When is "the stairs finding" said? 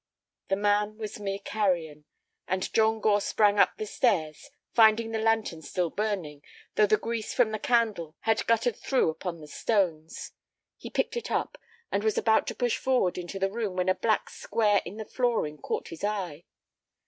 3.77-5.11